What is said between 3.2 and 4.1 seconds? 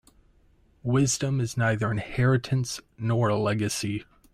a legacy.